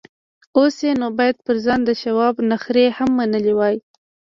[0.57, 3.75] اوس یې نو باید پر ځان د شواب نخرې هم منلې وای